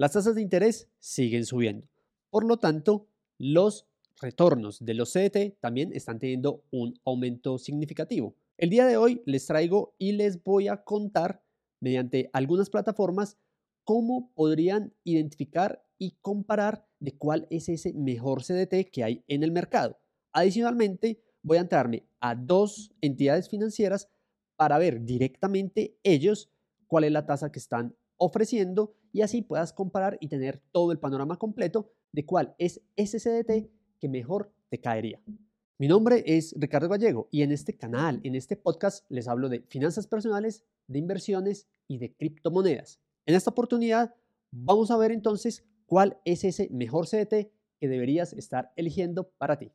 Las 0.00 0.12
tasas 0.12 0.34
de 0.34 0.40
interés 0.40 0.88
siguen 0.98 1.44
subiendo. 1.44 1.86
Por 2.30 2.46
lo 2.46 2.56
tanto, 2.56 3.10
los 3.36 3.86
retornos 4.18 4.82
de 4.82 4.94
los 4.94 5.12
CDT 5.12 5.60
también 5.60 5.92
están 5.92 6.18
teniendo 6.18 6.64
un 6.70 6.98
aumento 7.04 7.58
significativo. 7.58 8.34
El 8.56 8.70
día 8.70 8.86
de 8.86 8.96
hoy 8.96 9.20
les 9.26 9.44
traigo 9.44 9.94
y 9.98 10.12
les 10.12 10.42
voy 10.42 10.68
a 10.68 10.84
contar 10.84 11.42
mediante 11.80 12.30
algunas 12.32 12.70
plataformas 12.70 13.36
cómo 13.84 14.32
podrían 14.32 14.94
identificar 15.04 15.84
y 15.98 16.12
comparar 16.22 16.86
de 16.98 17.18
cuál 17.18 17.46
es 17.50 17.68
ese 17.68 17.92
mejor 17.92 18.42
CDT 18.42 18.90
que 18.90 19.04
hay 19.04 19.22
en 19.28 19.42
el 19.42 19.52
mercado. 19.52 19.98
Adicionalmente, 20.32 21.20
voy 21.42 21.58
a 21.58 21.60
entrarme 21.60 22.06
a 22.20 22.34
dos 22.34 22.90
entidades 23.02 23.50
financieras 23.50 24.08
para 24.56 24.78
ver 24.78 25.04
directamente 25.04 25.98
ellos 26.02 26.48
cuál 26.86 27.04
es 27.04 27.12
la 27.12 27.26
tasa 27.26 27.52
que 27.52 27.58
están 27.58 27.94
ofreciendo 28.20 28.92
y 29.12 29.22
así 29.22 29.40
puedas 29.42 29.72
comparar 29.72 30.18
y 30.20 30.28
tener 30.28 30.62
todo 30.72 30.92
el 30.92 30.98
panorama 30.98 31.38
completo 31.38 31.90
de 32.12 32.26
cuál 32.26 32.54
es 32.58 32.82
ese 32.94 33.18
CDT 33.18 33.70
que 33.98 34.08
mejor 34.08 34.52
te 34.68 34.78
caería. 34.78 35.20
Mi 35.78 35.88
nombre 35.88 36.22
es 36.26 36.54
Ricardo 36.58 36.90
Gallego 36.90 37.28
y 37.30 37.40
en 37.40 37.50
este 37.50 37.76
canal, 37.76 38.20
en 38.22 38.34
este 38.34 38.54
podcast, 38.54 39.10
les 39.10 39.26
hablo 39.26 39.48
de 39.48 39.62
finanzas 39.62 40.06
personales, 40.06 40.62
de 40.86 40.98
inversiones 40.98 41.66
y 41.88 41.96
de 41.96 42.14
criptomonedas. 42.14 43.00
En 43.24 43.34
esta 43.34 43.50
oportunidad 43.50 44.14
vamos 44.50 44.90
a 44.90 44.98
ver 44.98 45.12
entonces 45.12 45.64
cuál 45.86 46.20
es 46.26 46.44
ese 46.44 46.68
mejor 46.70 47.06
CDT 47.08 47.50
que 47.78 47.88
deberías 47.88 48.34
estar 48.34 48.72
eligiendo 48.76 49.30
para 49.38 49.58
ti. 49.58 49.72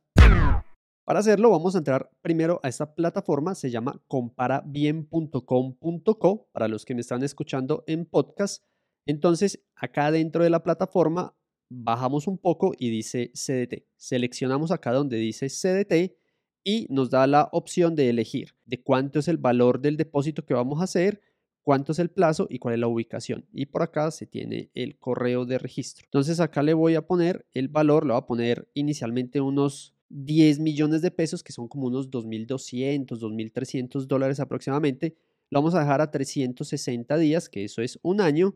Para 1.06 1.20
hacerlo 1.20 1.50
vamos 1.50 1.76
a 1.76 1.78
entrar 1.78 2.10
primero 2.20 2.58
a 2.64 2.68
esta 2.68 2.92
plataforma, 2.92 3.54
se 3.54 3.70
llama 3.70 4.02
comparabien.com.co 4.08 6.48
para 6.50 6.66
los 6.66 6.84
que 6.84 6.96
me 6.96 7.00
están 7.00 7.22
escuchando 7.22 7.84
en 7.86 8.06
podcast. 8.06 8.64
Entonces, 9.06 9.62
acá 9.76 10.10
dentro 10.10 10.42
de 10.42 10.50
la 10.50 10.64
plataforma 10.64 11.36
bajamos 11.70 12.26
un 12.26 12.38
poco 12.38 12.72
y 12.76 12.90
dice 12.90 13.30
CDT. 13.34 13.84
Seleccionamos 13.94 14.72
acá 14.72 14.92
donde 14.92 15.18
dice 15.18 15.46
CDT 15.46 16.16
y 16.64 16.88
nos 16.90 17.10
da 17.10 17.28
la 17.28 17.50
opción 17.52 17.94
de 17.94 18.10
elegir 18.10 18.56
de 18.64 18.82
cuánto 18.82 19.20
es 19.20 19.28
el 19.28 19.38
valor 19.38 19.80
del 19.80 19.96
depósito 19.96 20.44
que 20.44 20.54
vamos 20.54 20.80
a 20.80 20.84
hacer, 20.84 21.20
cuánto 21.62 21.92
es 21.92 22.00
el 22.00 22.10
plazo 22.10 22.48
y 22.50 22.58
cuál 22.58 22.74
es 22.74 22.80
la 22.80 22.88
ubicación. 22.88 23.46
Y 23.52 23.66
por 23.66 23.82
acá 23.82 24.10
se 24.10 24.26
tiene 24.26 24.72
el 24.74 24.98
correo 24.98 25.44
de 25.44 25.58
registro. 25.58 26.04
Entonces 26.06 26.40
acá 26.40 26.64
le 26.64 26.74
voy 26.74 26.96
a 26.96 27.06
poner 27.06 27.46
el 27.54 27.68
valor, 27.68 28.04
le 28.04 28.12
voy 28.12 28.22
a 28.22 28.26
poner 28.26 28.68
inicialmente 28.74 29.40
unos 29.40 29.95
10 30.08 30.60
millones 30.60 31.02
de 31.02 31.10
pesos, 31.10 31.42
que 31.42 31.52
son 31.52 31.68
como 31.68 31.86
unos 31.86 32.10
2.200, 32.10 33.06
2.300 33.06 34.06
dólares 34.06 34.40
aproximadamente. 34.40 35.16
Lo 35.50 35.60
vamos 35.60 35.74
a 35.74 35.80
dejar 35.80 36.00
a 36.00 36.10
360 36.10 37.16
días, 37.18 37.48
que 37.48 37.64
eso 37.64 37.82
es 37.82 37.98
un 38.02 38.20
año. 38.20 38.54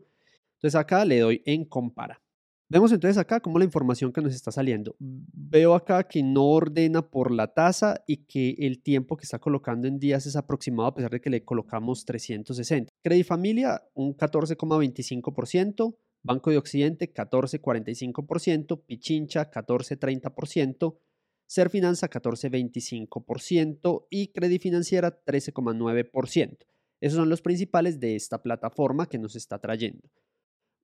Entonces 0.55 0.75
acá 0.75 1.05
le 1.05 1.19
doy 1.19 1.41
en 1.45 1.65
compara. 1.65 2.21
Vemos 2.71 2.93
entonces 2.93 3.17
acá 3.17 3.41
cómo 3.41 3.59
la 3.59 3.65
información 3.65 4.13
que 4.13 4.21
nos 4.21 4.33
está 4.33 4.49
saliendo. 4.49 4.95
Veo 4.97 5.75
acá 5.75 6.07
que 6.07 6.23
no 6.23 6.45
ordena 6.45 7.01
por 7.01 7.29
la 7.29 7.47
tasa 7.47 8.01
y 8.07 8.23
que 8.23 8.55
el 8.59 8.81
tiempo 8.81 9.17
que 9.17 9.25
está 9.25 9.39
colocando 9.39 9.89
en 9.89 9.99
días 9.99 10.25
es 10.25 10.37
aproximado 10.37 10.87
a 10.87 10.93
pesar 10.93 11.11
de 11.11 11.19
que 11.19 11.29
le 11.29 11.43
colocamos 11.43 12.05
360. 12.05 12.89
Credit 13.03 13.25
Familia, 13.25 13.83
un 13.93 14.15
14,25%. 14.15 15.97
Banco 16.23 16.49
de 16.49 16.57
Occidente, 16.57 17.13
14,45%. 17.13 18.85
Pichincha, 18.85 19.51
14,30%. 19.51 20.95
Ser 21.51 21.69
Finanza, 21.69 22.09
14,25%. 22.09 24.07
Y 24.09 24.29
Credit 24.29 24.61
Financiera, 24.61 25.21
13,9%. 25.25 26.59
Esos 27.01 27.17
son 27.17 27.27
los 27.27 27.41
principales 27.41 27.99
de 27.99 28.15
esta 28.15 28.41
plataforma 28.41 29.05
que 29.07 29.17
nos 29.17 29.35
está 29.35 29.59
trayendo. 29.59 30.09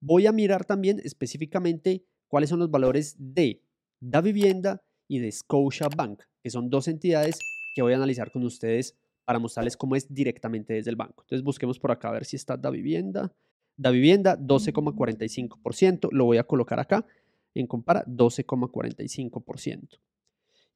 Voy 0.02 0.28
a 0.28 0.34
mirar 0.34 0.66
también 0.66 1.00
específicamente 1.06 2.04
cuáles 2.28 2.50
son 2.50 2.60
los 2.60 2.70
valores 2.70 3.16
de 3.18 3.64
Da 4.02 4.20
Vivienda 4.20 4.84
y 5.08 5.20
de 5.20 5.32
Scotia 5.32 5.88
Bank, 5.88 6.24
que 6.44 6.50
son 6.50 6.70
dos 6.70 6.90
entidades 6.90 7.40
que 7.74 7.82
voy 7.82 7.94
a 7.94 7.96
analizar 7.96 8.30
con 8.30 8.44
ustedes 8.44 8.98
para 9.24 9.40
mostrarles 9.40 9.78
cómo 9.78 9.96
es 9.96 10.14
directamente 10.14 10.74
desde 10.74 10.90
el 10.90 10.98
banco. 10.98 11.24
Entonces 11.24 11.46
busquemos 11.46 11.80
por 11.80 11.92
acá 11.92 12.10
a 12.10 12.12
ver 12.12 12.26
si 12.26 12.36
está 12.36 12.58
Da 12.58 12.72
Vivienda. 12.72 13.34
Da 13.78 13.90
Vivienda 13.90 14.38
12,45%, 14.38 16.10
lo 16.12 16.26
voy 16.26 16.40
a 16.40 16.44
colocar 16.44 16.82
acá 16.82 17.06
en 17.54 17.68
compara 17.68 18.04
12,45%. 18.06 20.02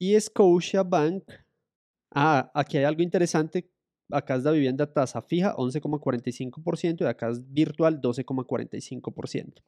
Y 0.02 0.20
Scotia 0.20 0.82
Bank, 0.82 1.32
ah, 2.16 2.52
aquí 2.56 2.78
hay 2.78 2.86
algo 2.86 3.04
interesante 3.04 3.70
acá 4.12 4.36
es 4.36 4.44
la 4.44 4.52
vivienda 4.52 4.92
tasa 4.92 5.22
fija 5.22 5.56
11,45% 5.56 7.02
y 7.02 7.06
acá 7.06 7.30
es 7.30 7.54
virtual 7.54 8.02
12,45%. 8.02 9.64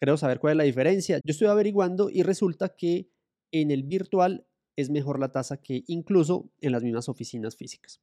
Creo 0.00 0.16
saber 0.16 0.40
cuál 0.40 0.52
es 0.52 0.56
la 0.56 0.64
diferencia. 0.64 1.20
Yo 1.24 1.32
estoy 1.32 1.48
averiguando 1.48 2.08
y 2.08 2.22
resulta 2.22 2.70
que 2.70 3.10
en 3.52 3.70
el 3.70 3.82
virtual 3.82 4.46
es 4.76 4.88
mejor 4.88 5.20
la 5.20 5.30
tasa 5.30 5.58
que 5.58 5.84
incluso 5.88 6.50
en 6.62 6.72
las 6.72 6.82
mismas 6.82 7.10
oficinas 7.10 7.54
físicas. 7.54 8.00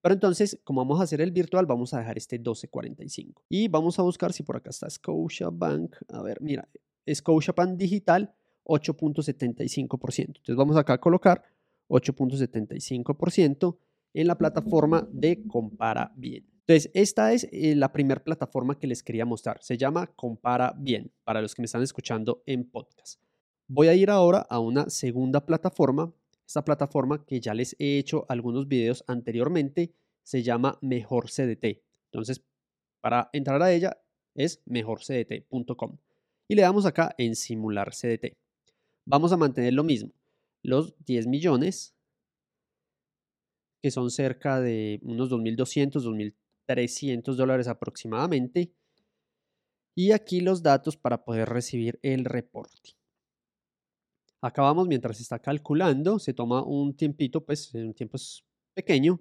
Pero 0.00 0.14
entonces, 0.14 0.60
como 0.64 0.80
vamos 0.80 1.00
a 1.00 1.04
hacer 1.04 1.20
el 1.20 1.30
virtual, 1.30 1.66
vamos 1.66 1.94
a 1.94 2.00
dejar 2.00 2.18
este 2.18 2.42
12.45. 2.42 3.42
Y 3.48 3.68
vamos 3.68 3.96
a 4.00 4.02
buscar 4.02 4.32
si 4.32 4.42
por 4.42 4.56
acá 4.56 4.70
está 4.70 4.90
Scotia 4.90 5.50
Bank. 5.50 5.94
A 6.08 6.20
ver, 6.22 6.40
mira, 6.40 6.68
Scotia 7.08 7.54
Bank 7.56 7.76
digital 7.76 8.34
8.75%. 8.68 10.26
Entonces 10.26 10.56
vamos 10.56 10.76
acá 10.76 10.94
a 10.94 11.00
colocar 11.00 11.42
8.75% 11.88 13.76
en 14.14 14.26
la 14.26 14.38
plataforma 14.38 15.08
de 15.10 15.46
Compara 15.46 16.12
Bien. 16.16 16.46
Entonces, 16.66 16.90
esta 16.92 17.32
es 17.32 17.48
eh, 17.50 17.74
la 17.74 17.92
primera 17.92 18.22
plataforma 18.22 18.78
que 18.78 18.86
les 18.86 19.02
quería 19.02 19.24
mostrar. 19.24 19.58
Se 19.62 19.78
llama 19.78 20.06
Compara 20.08 20.74
Bien, 20.76 21.10
para 21.24 21.40
los 21.40 21.54
que 21.54 21.62
me 21.62 21.66
están 21.66 21.82
escuchando 21.82 22.42
en 22.44 22.68
podcast. 22.68 23.22
Voy 23.66 23.88
a 23.88 23.94
ir 23.94 24.10
ahora 24.10 24.46
a 24.50 24.60
una 24.60 24.90
segunda 24.90 25.46
plataforma. 25.46 26.12
Esta 26.46 26.64
plataforma 26.64 27.24
que 27.24 27.40
ya 27.40 27.54
les 27.54 27.74
he 27.78 27.98
hecho 27.98 28.26
algunos 28.28 28.68
videos 28.68 29.02
anteriormente 29.06 29.94
se 30.22 30.42
llama 30.42 30.78
Mejor 30.82 31.30
CDT. 31.30 31.82
Entonces, 32.12 32.44
para 33.00 33.30
entrar 33.32 33.62
a 33.62 33.72
ella 33.72 33.96
es 34.34 34.62
mejorcdt.com. 34.66 35.96
Y 36.48 36.54
le 36.54 36.62
damos 36.62 36.84
acá 36.84 37.14
en 37.16 37.34
simular 37.34 37.92
CDT. 37.92 38.36
Vamos 39.10 39.32
a 39.32 39.38
mantener 39.38 39.72
lo 39.72 39.84
mismo. 39.84 40.12
Los 40.62 40.94
10 41.06 41.28
millones 41.28 41.94
que 43.80 43.90
son 43.90 44.10
cerca 44.10 44.60
de 44.60 45.00
unos 45.02 45.30
2.200, 45.30 46.34
2.300 46.68 47.34
dólares 47.36 47.68
aproximadamente. 47.68 48.74
Y 49.94 50.12
aquí 50.12 50.42
los 50.42 50.62
datos 50.62 50.98
para 50.98 51.24
poder 51.24 51.48
recibir 51.48 51.98
el 52.02 52.26
reporte. 52.26 52.98
Acabamos 54.42 54.86
mientras 54.86 55.20
está 55.20 55.38
calculando, 55.38 56.18
se 56.18 56.34
toma 56.34 56.62
un 56.62 56.94
tiempito, 56.94 57.44
pues 57.46 57.72
un 57.74 57.94
tiempo 57.94 58.18
pequeño, 58.74 59.20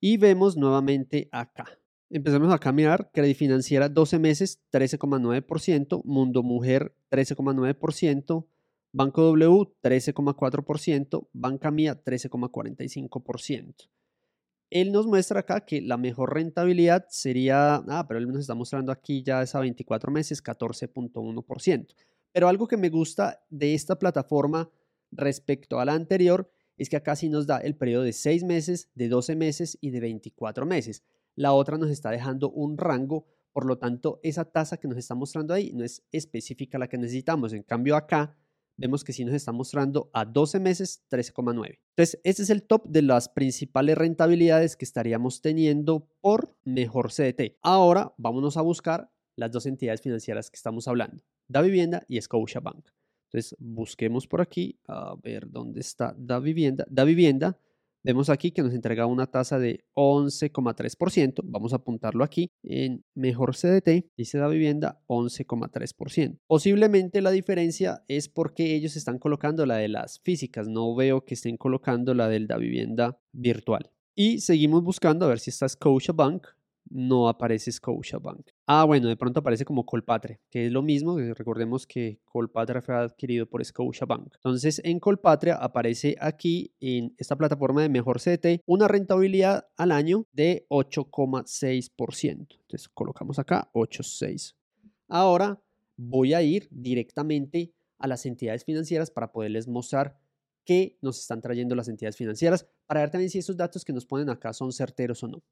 y 0.00 0.18
vemos 0.18 0.56
nuevamente 0.56 1.28
acá. 1.32 1.66
Empezamos 2.08 2.56
a 2.64 2.72
mirar, 2.72 3.10
Credit 3.12 3.36
Financiera 3.36 3.88
12 3.88 4.20
meses, 4.20 4.62
13,9%, 4.70 6.02
Mundo 6.04 6.42
Mujer 6.44 6.94
13,9%, 7.10 8.46
Banco 8.92 9.22
W 9.22 9.72
13,4%, 9.82 11.28
Banca 11.32 11.70
Mía 11.70 12.02
13,45%. 12.02 13.88
Él 14.70 14.90
nos 14.90 15.06
muestra 15.06 15.40
acá 15.40 15.64
que 15.64 15.80
la 15.80 15.96
mejor 15.96 16.34
rentabilidad 16.34 17.06
sería, 17.08 17.76
ah, 17.76 18.04
pero 18.08 18.18
él 18.18 18.26
nos 18.26 18.40
está 18.40 18.54
mostrando 18.54 18.90
aquí 18.90 19.22
ya 19.22 19.42
esa 19.42 19.60
24 19.60 20.10
meses, 20.10 20.42
14.1%. 20.42 21.94
Pero 22.32 22.48
algo 22.48 22.66
que 22.66 22.76
me 22.76 22.90
gusta 22.90 23.44
de 23.48 23.74
esta 23.74 23.98
plataforma 23.98 24.70
respecto 25.12 25.78
a 25.78 25.84
la 25.84 25.94
anterior 25.94 26.50
es 26.76 26.90
que 26.90 26.96
acá 26.96 27.16
sí 27.16 27.28
nos 27.28 27.46
da 27.46 27.58
el 27.58 27.76
periodo 27.76 28.02
de 28.02 28.12
6 28.12 28.44
meses, 28.44 28.90
de 28.94 29.08
12 29.08 29.36
meses 29.36 29.78
y 29.80 29.90
de 29.90 30.00
24 30.00 30.66
meses. 30.66 31.04
La 31.34 31.52
otra 31.52 31.78
nos 31.78 31.90
está 31.90 32.10
dejando 32.10 32.50
un 32.50 32.76
rango, 32.76 33.26
por 33.52 33.64
lo 33.66 33.78
tanto, 33.78 34.20
esa 34.22 34.44
tasa 34.44 34.76
que 34.76 34.88
nos 34.88 34.98
está 34.98 35.14
mostrando 35.14 35.54
ahí 35.54 35.72
no 35.72 35.84
es 35.84 36.02
específica 36.12 36.78
la 36.78 36.88
que 36.88 36.98
necesitamos. 36.98 37.52
En 37.52 37.62
cambio, 37.62 37.96
acá 37.96 38.36
vemos 38.76 39.04
que 39.04 39.12
sí 39.12 39.24
nos 39.24 39.34
está 39.34 39.52
mostrando 39.52 40.10
a 40.12 40.24
12 40.24 40.60
meses 40.60 41.04
13,9. 41.10 41.78
Entonces, 41.96 42.20
este 42.24 42.42
es 42.42 42.50
el 42.50 42.62
top 42.62 42.86
de 42.88 43.02
las 43.02 43.28
principales 43.28 43.96
rentabilidades 43.96 44.76
que 44.76 44.84
estaríamos 44.84 45.40
teniendo 45.40 46.08
por 46.20 46.56
mejor 46.64 47.10
CDT. 47.10 47.58
Ahora, 47.62 48.14
vámonos 48.18 48.56
a 48.56 48.62
buscar 48.62 49.10
las 49.36 49.50
dos 49.52 49.66
entidades 49.66 50.00
financieras 50.00 50.50
que 50.50 50.56
estamos 50.56 50.88
hablando, 50.88 51.22
Da 51.48 51.62
Vivienda 51.62 52.04
y 52.08 52.20
Scotia 52.20 52.60
Bank. 52.60 52.88
Entonces, 53.28 53.56
busquemos 53.58 54.26
por 54.26 54.40
aquí, 54.40 54.78
a 54.88 55.16
ver 55.22 55.50
dónde 55.50 55.80
está 55.80 56.14
Da 56.16 56.38
Vivienda. 56.38 56.86
Da 56.88 57.04
Vivienda 57.04 57.58
Vemos 58.06 58.30
aquí 58.30 58.52
que 58.52 58.62
nos 58.62 58.72
entrega 58.72 59.06
una 59.06 59.26
tasa 59.26 59.58
de 59.58 59.84
11,3%. 59.94 61.40
Vamos 61.42 61.72
a 61.72 61.76
apuntarlo 61.76 62.22
aquí 62.22 62.52
en 62.62 63.04
mejor 63.16 63.56
CDT. 63.56 64.12
Dice 64.16 64.38
la 64.38 64.46
vivienda 64.46 65.02
11,3%. 65.08 66.38
Posiblemente 66.46 67.20
la 67.20 67.32
diferencia 67.32 68.04
es 68.06 68.28
porque 68.28 68.76
ellos 68.76 68.94
están 68.94 69.18
colocando 69.18 69.66
la 69.66 69.78
de 69.78 69.88
las 69.88 70.20
físicas. 70.20 70.68
No 70.68 70.94
veo 70.94 71.24
que 71.24 71.34
estén 71.34 71.56
colocando 71.56 72.14
la 72.14 72.28
de 72.28 72.38
la 72.38 72.58
vivienda 72.58 73.18
virtual. 73.32 73.90
Y 74.14 74.38
seguimos 74.38 74.84
buscando 74.84 75.26
a 75.26 75.30
ver 75.30 75.40
si 75.40 75.50
está 75.50 75.68
Scotia 75.68 76.14
Bank. 76.14 76.46
No 76.88 77.28
aparece 77.28 77.72
Scotia 77.72 78.20
Bank. 78.20 78.50
Ah, 78.68 78.84
bueno, 78.84 79.06
de 79.06 79.16
pronto 79.16 79.38
aparece 79.38 79.64
como 79.64 79.86
Colpatria, 79.86 80.40
que 80.50 80.66
es 80.66 80.72
lo 80.72 80.82
mismo. 80.82 81.16
Recordemos 81.18 81.86
que 81.86 82.18
Colpatria 82.24 82.82
fue 82.82 82.96
adquirido 82.96 83.46
por 83.46 83.64
Scotiabank. 83.64 84.34
Entonces, 84.34 84.80
en 84.82 84.98
Colpatria 84.98 85.54
aparece 85.54 86.16
aquí 86.20 86.74
en 86.80 87.14
esta 87.16 87.36
plataforma 87.36 87.82
de 87.82 87.88
Mejor 87.88 88.18
CDT 88.18 88.62
una 88.66 88.88
rentabilidad 88.88 89.68
al 89.76 89.92
año 89.92 90.26
de 90.32 90.66
8,6%. 90.68 92.56
Entonces, 92.62 92.88
colocamos 92.88 93.38
acá 93.38 93.70
8,6. 93.72 94.56
Ahora 95.06 95.62
voy 95.96 96.34
a 96.34 96.42
ir 96.42 96.66
directamente 96.72 97.72
a 97.98 98.08
las 98.08 98.26
entidades 98.26 98.64
financieras 98.64 99.12
para 99.12 99.30
poderles 99.30 99.68
mostrar 99.68 100.18
qué 100.64 100.98
nos 101.00 101.20
están 101.20 101.40
trayendo 101.40 101.76
las 101.76 101.86
entidades 101.86 102.16
financieras, 102.16 102.66
para 102.86 103.00
ver 103.00 103.10
también 103.10 103.30
si 103.30 103.38
esos 103.38 103.56
datos 103.56 103.84
que 103.84 103.92
nos 103.92 104.04
ponen 104.04 104.28
acá 104.28 104.52
son 104.52 104.72
certeros 104.72 105.22
o 105.22 105.28
no. 105.28 105.42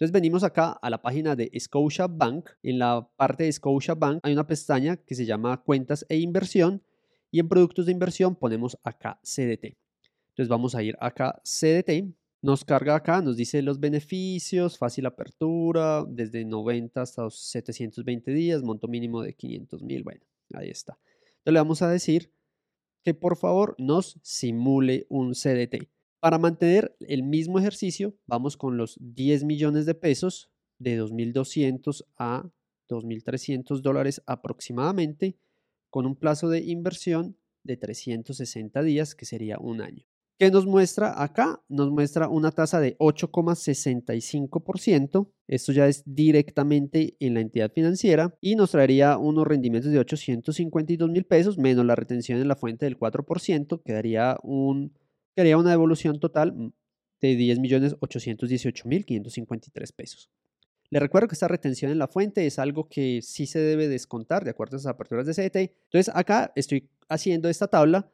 Entonces 0.00 0.14
venimos 0.14 0.44
acá 0.44 0.72
a 0.80 0.88
la 0.88 1.02
página 1.02 1.36
de 1.36 1.52
Scotia 1.60 2.06
Bank. 2.06 2.48
En 2.62 2.78
la 2.78 3.06
parte 3.16 3.44
de 3.44 3.52
Scotia 3.52 3.94
Bank 3.94 4.20
hay 4.22 4.32
una 4.32 4.46
pestaña 4.46 4.96
que 4.96 5.14
se 5.14 5.26
llama 5.26 5.62
Cuentas 5.62 6.06
e 6.08 6.16
Inversión 6.16 6.82
y 7.30 7.38
en 7.38 7.50
Productos 7.50 7.84
de 7.84 7.92
Inversión 7.92 8.34
ponemos 8.34 8.78
acá 8.82 9.20
CDT. 9.22 9.76
Entonces 10.30 10.48
vamos 10.48 10.74
a 10.74 10.82
ir 10.82 10.96
acá 11.00 11.42
CDT. 11.44 12.14
Nos 12.40 12.64
carga 12.64 12.94
acá, 12.94 13.20
nos 13.20 13.36
dice 13.36 13.60
los 13.60 13.78
beneficios, 13.78 14.78
fácil 14.78 15.04
apertura, 15.04 16.06
desde 16.08 16.46
90 16.46 17.02
hasta 17.02 17.28
720 17.28 18.32
días, 18.32 18.62
monto 18.62 18.88
mínimo 18.88 19.20
de 19.20 19.34
500 19.34 19.82
mil. 19.82 20.02
Bueno, 20.02 20.22
ahí 20.54 20.70
está. 20.70 20.98
Entonces 21.26 21.52
le 21.52 21.58
vamos 21.58 21.82
a 21.82 21.90
decir 21.90 22.32
que 23.04 23.12
por 23.12 23.36
favor 23.36 23.74
nos 23.76 24.18
simule 24.22 25.04
un 25.10 25.34
CDT. 25.34 25.90
Para 26.20 26.38
mantener 26.38 26.94
el 27.00 27.22
mismo 27.22 27.58
ejercicio, 27.58 28.14
vamos 28.26 28.58
con 28.58 28.76
los 28.76 28.98
10 29.00 29.44
millones 29.44 29.86
de 29.86 29.94
pesos 29.94 30.50
de 30.78 31.00
2.200 31.00 32.04
a 32.18 32.50
2.300 32.90 33.80
dólares 33.80 34.22
aproximadamente, 34.26 35.38
con 35.88 36.04
un 36.04 36.16
plazo 36.16 36.50
de 36.50 36.60
inversión 36.60 37.38
de 37.64 37.78
360 37.78 38.82
días, 38.82 39.14
que 39.14 39.24
sería 39.24 39.58
un 39.58 39.80
año. 39.80 40.04
¿Qué 40.38 40.50
nos 40.50 40.66
muestra 40.66 41.22
acá? 41.22 41.62
Nos 41.68 41.90
muestra 41.90 42.28
una 42.28 42.50
tasa 42.50 42.80
de 42.80 42.98
8,65%. 42.98 45.30
Esto 45.48 45.72
ya 45.72 45.86
es 45.86 46.02
directamente 46.06 47.16
en 47.20 47.34
la 47.34 47.40
entidad 47.40 47.70
financiera 47.72 48.34
y 48.40 48.56
nos 48.56 48.70
traería 48.70 49.18
unos 49.18 49.46
rendimientos 49.46 49.92
de 49.92 49.98
852 49.98 51.10
mil 51.10 51.24
pesos 51.24 51.58
menos 51.58 51.84
la 51.84 51.94
retención 51.94 52.40
en 52.40 52.48
la 52.48 52.56
fuente 52.56 52.86
del 52.86 52.98
4%, 52.98 53.82
quedaría 53.84 54.38
un 54.42 54.94
Quería 55.40 55.56
una 55.56 55.70
devolución 55.70 56.20
total 56.20 56.52
mm, 56.52 56.70
de 57.22 57.32
10.818.553 57.32 59.94
pesos. 59.96 60.28
Le 60.90 61.00
recuerdo 61.00 61.28
que 61.28 61.34
esta 61.34 61.48
retención 61.48 61.90
en 61.90 61.98
la 61.98 62.08
fuente 62.08 62.46
es 62.46 62.58
algo 62.58 62.90
que 62.90 63.22
sí 63.22 63.46
se 63.46 63.58
debe 63.58 63.88
descontar 63.88 64.44
de 64.44 64.50
acuerdo 64.50 64.76
a 64.76 64.80
las 64.80 64.86
aperturas 64.86 65.24
de 65.24 65.32
CDT. 65.32 65.56
Entonces 65.84 66.14
acá 66.14 66.52
estoy 66.56 66.90
haciendo 67.08 67.48
esta 67.48 67.68
tabla 67.68 68.12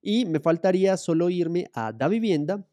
y 0.00 0.24
me 0.26 0.38
faltaría 0.38 0.96
solo 0.96 1.30
irme 1.30 1.68
a 1.74 1.92
Da 1.92 2.06
Vivienda. 2.06 2.64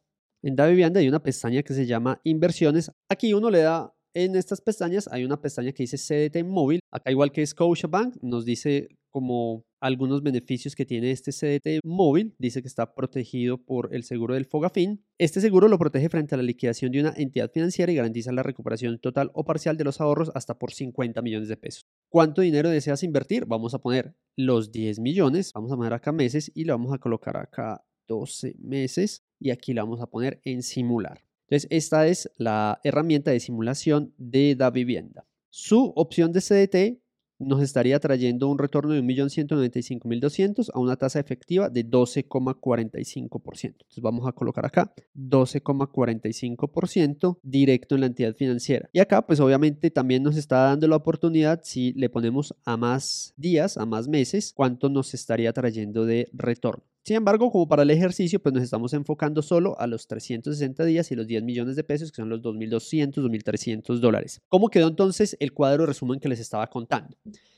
En 0.44 0.56
Da 0.56 0.68
Vivienda 0.68 1.00
hay 1.00 1.08
una 1.08 1.24
pestaña 1.24 1.64
que 1.64 1.74
se 1.74 1.88
llama 1.88 2.22
Inversiones. 2.24 2.92
Aquí 3.10 3.34
uno 3.34 3.50
le 3.50 3.62
da 3.62 3.92
en 4.14 4.36
estas 4.36 4.62
pestañas, 4.62 5.10
hay 5.12 5.26
una 5.26 5.42
pestaña 5.42 5.72
que 5.72 5.82
dice 5.82 5.98
CDT 5.98 6.44
móvil. 6.46 6.80
Acá 6.92 7.10
igual 7.10 7.32
que 7.32 7.44
Scotiabank 7.44 8.18
nos 8.22 8.46
dice 8.46 8.88
como 9.10 9.66
algunos 9.86 10.24
beneficios 10.24 10.76
que 10.76 10.86
tiene 10.86 11.12
este 11.12 11.32
CDT 11.32 11.84
móvil. 11.84 12.34
Dice 12.40 12.62
que 12.62 12.68
está 12.68 12.96
protegido 12.96 13.58
por 13.58 13.94
el 13.94 14.04
seguro 14.04 14.34
del 14.34 14.46
Fogafin. 14.46 15.04
Este 15.20 15.42
seguro 15.42 15.68
lo 15.68 15.78
protege 15.78 16.10
frente 16.10 16.34
a 16.34 16.38
la 16.38 16.44
liquidación 16.44 16.92
de 16.92 17.02
una 17.02 17.14
entidad 17.16 17.52
financiera 17.52 17.92
y 17.92 17.96
garantiza 17.96 18.32
la 18.32 18.44
recuperación 18.44 18.98
total 19.00 19.30
o 19.34 19.46
parcial 19.46 19.78
de 19.78 19.84
los 19.84 20.02
ahorros 20.02 20.32
hasta 20.34 20.58
por 20.58 20.74
50 20.74 21.22
millones 21.22 21.50
de 21.50 21.58
pesos. 21.58 21.86
¿Cuánto 22.10 22.42
dinero 22.42 22.70
deseas 22.70 23.04
invertir? 23.04 23.46
Vamos 23.46 23.74
a 23.76 23.80
poner 23.80 24.16
los 24.36 24.72
10 24.72 25.00
millones. 25.00 25.52
Vamos 25.54 25.72
a 25.72 25.76
poner 25.76 25.94
acá 25.94 26.12
meses 26.12 26.52
y 26.56 26.64
le 26.64 26.72
vamos 26.72 26.92
a 26.94 26.98
colocar 26.98 27.38
acá 27.38 27.86
12 28.08 28.56
meses 28.60 29.24
y 29.40 29.52
aquí 29.52 29.74
le 29.74 29.82
vamos 29.82 30.02
a 30.02 30.08
poner 30.08 30.42
en 30.46 30.64
simular. 30.64 31.24
Entonces, 31.48 31.68
esta 31.70 32.08
es 32.08 32.32
la 32.38 32.80
herramienta 32.84 33.30
de 33.30 33.40
simulación 33.40 34.14
de 34.18 34.56
Da 34.56 34.72
Vivienda. 34.72 35.28
Su 35.52 35.94
opción 35.96 36.32
de 36.32 36.42
CDT 36.42 37.05
nos 37.40 37.62
estaría 37.62 38.00
trayendo 38.00 38.48
un 38.48 38.58
retorno 38.58 38.94
de 38.94 39.04
1.195.200 39.04 40.70
a 40.74 40.80
una 40.80 40.96
tasa 40.96 41.20
efectiva 41.20 41.70
de 41.70 41.86
12,45%. 41.86 43.64
Entonces 43.64 44.02
vamos 44.02 44.28
a 44.28 44.32
colocar 44.32 44.66
acá 44.66 44.94
12,45% 45.16 47.40
directo 47.44 47.94
en 47.96 48.02
la 48.02 48.08
entidad 48.08 48.36
financiera. 48.36 48.90
Y 48.94 49.00
acá 49.00 49.26
pues 49.26 49.40
obviamente 49.40 49.92
también 49.92 50.24
nos 50.24 50.38
está 50.38 50.64
dando 50.64 50.88
la 50.88 50.96
oportunidad 50.96 51.62
si 51.64 51.94
le 51.94 52.10
ponemos 52.10 52.56
a 52.66 52.78
más 52.78 53.34
días, 53.38 53.78
a 53.78 53.86
más 53.86 54.08
meses, 54.08 54.54
cuánto 54.56 54.90
nos 54.90 55.14
estaría 55.14 55.54
trayendo 55.54 56.06
de 56.06 56.30
retorno. 56.34 56.84
Sin 57.06 57.18
embargo, 57.18 57.52
como 57.52 57.68
para 57.68 57.84
el 57.84 57.92
ejercicio, 57.92 58.42
pues 58.42 58.52
nos 58.52 58.64
estamos 58.64 58.92
enfocando 58.94 59.44
solo 59.44 59.80
a 59.80 59.86
los 59.86 60.08
360 60.08 60.84
días 60.86 61.12
y 61.12 61.16
los 61.16 61.28
10 61.28 61.44
millones 61.44 61.76
de 61.76 61.84
pesos, 61.84 62.12
que 62.12 62.16
son 62.16 62.30
los 62.30 62.42
2.200, 62.42 63.14
2.300 63.22 64.00
dólares. 64.00 64.42
¿Cómo 64.48 64.70
quedó 64.70 64.88
entonces 64.88 65.38
el 65.40 65.54
cuadro 65.54 65.86
resumen 65.86 66.20
que 66.20 66.28
les 66.28 66.40
estaba 66.40 66.66
contando? 66.68 67.16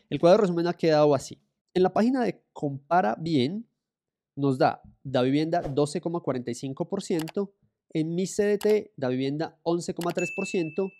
El 0.09 0.19
cuadro 0.19 0.41
resumen 0.41 0.67
ha 0.67 0.73
quedado 0.73 1.15
así. 1.15 1.39
En 1.73 1.83
la 1.83 1.93
página 1.93 2.25
de 2.25 2.43
Compara 2.51 3.15
Bien, 3.17 3.65
nos 4.35 4.57
da 4.57 4.81
da 5.01 5.21
vivienda 5.21 5.63
12,45%, 5.63 7.49
en 7.93 8.15
mi 8.15 8.25
CDT 8.27 8.91
da 8.97 9.07
vivienda 9.07 9.57
11,3% 9.63 10.91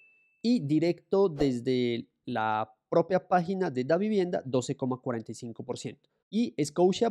y 0.42 0.62
directo 0.62 1.28
desde 1.28 2.08
la 2.24 2.74
propia 2.88 3.28
página 3.28 3.70
de 3.70 3.84
da 3.84 3.98
vivienda 3.98 4.42
12,45% 4.46 5.98
y 6.30 6.56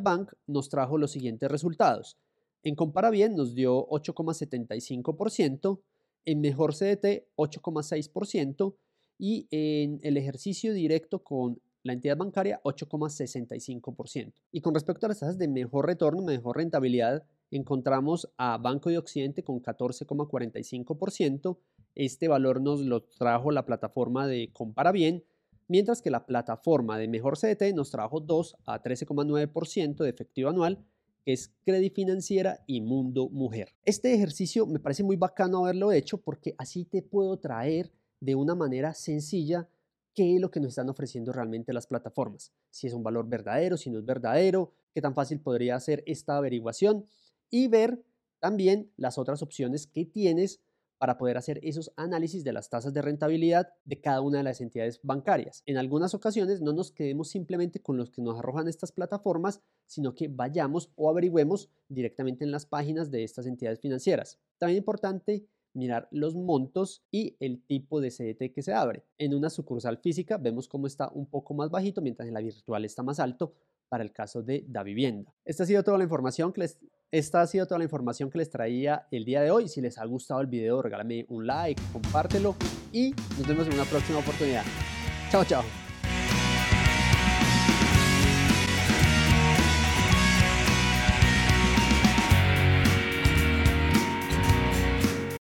Bank 0.01 0.33
nos 0.47 0.69
trajo 0.69 0.99
los 0.99 1.11
siguientes 1.11 1.51
resultados. 1.51 2.19
En 2.63 2.75
Compara 2.75 3.11
Bien 3.11 3.37
nos 3.37 3.55
dio 3.55 3.87
8,75%, 3.89 5.81
en 6.25 6.41
Mejor 6.41 6.75
CDT 6.75 7.29
8,6% 7.37 8.75
y 9.19 9.47
en 9.51 10.01
el 10.03 10.17
ejercicio 10.17 10.73
directo 10.75 11.23
con 11.23 11.61
la 11.87 11.93
entidad 11.93 12.17
bancaria 12.17 12.61
8,65%. 12.65 14.33
Y 14.51 14.61
con 14.61 14.75
respecto 14.75 15.07
a 15.07 15.09
las 15.09 15.21
tasas 15.21 15.39
de 15.39 15.49
mejor 15.49 15.87
retorno, 15.87 16.23
mejor 16.23 16.57
rentabilidad, 16.57 17.25
encontramos 17.51 18.29
a 18.37 18.59
Banco 18.59 18.91
de 18.91 18.99
Occidente 18.99 19.45
con 19.45 19.63
14,45%. 19.63 21.59
Este 21.95 22.29
valor 22.29 22.61
nos 22.61 22.81
lo 22.81 23.05
trajo 23.05 23.53
la 23.53 23.65
plataforma 23.65 24.27
de 24.27 24.51
Compara 24.53 24.91
Bien 24.93 25.23
mientras 25.69 26.03
que 26.03 26.11
la 26.11 26.27
plataforma 26.27 26.99
de 26.99 27.09
Mejor 27.09 27.39
CDT 27.39 27.75
nos 27.75 27.91
trajo 27.91 28.21
2 28.21 28.57
a 28.67 28.83
13,9% 28.83 29.97
de 29.97 30.09
efectivo 30.09 30.51
anual, 30.51 30.85
que 31.25 31.33
es 31.33 31.53
Credit 31.65 31.93
Financiera 31.93 32.63
y 32.67 32.81
Mundo 32.81 33.29
Mujer. 33.29 33.75
Este 33.85 34.15
ejercicio 34.15 34.67
me 34.67 34.79
parece 34.79 35.03
muy 35.03 35.17
bacano 35.17 35.65
haberlo 35.65 35.93
hecho 35.93 36.19
porque 36.19 36.55
así 36.59 36.85
te 36.85 37.03
puedo 37.03 37.39
traer 37.39 37.93
de 38.21 38.35
una 38.35 38.55
manera 38.55 38.95
sencilla 38.95 39.69
qué 40.15 40.37
es 40.37 40.41
lo 40.41 40.51
que 40.51 40.61
nos 40.61 40.71
están 40.71 40.89
ofreciendo 40.89 41.33
realmente 41.33 41.73
las 41.73 41.87
plataformas, 41.87 42.53
si 42.71 42.87
es 42.87 42.95
un 42.95 43.03
valor 43.03 43.29
verdadero, 43.29 43.77
si 43.77 43.91
no 43.91 43.99
es 43.99 44.05
verdadero, 44.05 44.73
qué 44.95 45.03
tan 45.03 45.15
fácil 45.15 45.41
podría 45.41 45.79
ser 45.79 46.03
esta 46.07 46.39
averiguación 46.39 47.07
y 47.51 47.69
ver 47.69 48.03
también 48.39 48.91
las 48.97 49.19
otras 49.19 49.43
opciones 49.43 49.87
que 49.87 50.07
tienes 50.07 50.61
para 50.99 51.19
poder 51.19 51.37
hacer 51.37 51.61
esos 51.63 51.93
análisis 51.97 52.45
de 52.45 52.53
las 52.53 52.71
tasas 52.71 52.93
de 52.95 53.03
rentabilidad 53.03 53.69
de 53.85 54.01
cada 54.01 54.21
una 54.21 54.39
de 54.39 54.45
las 54.45 54.61
entidades 54.61 55.01
bancarias. 55.03 55.63
En 55.67 55.77
algunas 55.77 56.15
ocasiones 56.15 56.61
no 56.61 56.73
nos 56.73 56.91
quedemos 56.91 57.29
simplemente 57.29 57.81
con 57.81 57.97
los 57.97 58.11
que 58.11 58.23
nos 58.23 58.39
arrojan 58.39 58.69
estas 58.69 58.93
plataformas, 58.93 59.61
sino 59.87 60.15
que 60.15 60.29
vayamos 60.29 60.91
o 60.97 61.11
averigüemos 61.11 61.71
directamente 61.89 62.45
en 62.45 62.51
las 62.51 62.67
páginas 62.67 63.11
de 63.11 63.25
estas 63.25 63.47
entidades 63.47 63.81
financieras. 63.81 64.39
También 64.59 64.79
importante 64.79 65.47
mirar 65.77 66.09
los 66.11 66.35
montos 66.35 67.05
y 67.13 67.37
el 67.39 67.63
tipo 67.63 68.01
de 68.01 68.11
CDT 68.11 68.53
que 68.53 68.63
se 68.63 68.73
abre. 68.73 69.05
En 69.19 69.35
una 69.35 69.51
sucursal 69.51 69.99
física 69.99 70.39
vemos 70.39 70.69
cómo 70.69 70.87
está 70.87 71.11
un 71.13 71.27
poco 71.27 71.55
más 71.55 71.71
bajito, 71.71 72.01
mientras 72.01 72.27
en 72.27 72.35
la 72.35 72.41
virtual 72.41 72.85
está 72.85 73.03
más 73.03 73.21
alto 73.21 73.53
para 73.89 74.03
el 74.03 74.13
caso 74.13 74.43
de 74.43 74.65
Da 74.67 74.83
Vivienda. 74.83 75.33
Esta 75.45 75.63
ha 75.63 75.67
sido 75.67 75.85
toda 75.85 75.99
la 75.99 76.05
información 76.05 76.53
que 76.53 76.63
les 76.63 76.79
esta 77.11 77.41
ha 77.41 77.47
sido 77.47 77.67
toda 77.67 77.79
la 77.79 77.85
información 77.85 78.31
que 78.31 78.39
les 78.39 78.51
traía 78.51 79.07
el 79.11 79.25
día 79.25 79.41
de 79.43 79.51
hoy. 79.51 79.69
Si 79.69 79.81
les 79.81 79.99
ha 79.99 80.05
gustado 80.05 80.41
el 80.41 80.47
video, 80.47 80.83
regálame 80.83 81.27
un 81.29 81.47
like, 81.47 81.81
compártelo 81.93 82.57
y 82.93 83.15
nos 83.39 83.47
vemos 83.47 83.67
en 83.67 83.75
una 83.75 83.85
próxima 83.85 84.19
oportunidad. 84.19 84.65
Chao, 85.31 85.45
chao. 85.45 85.86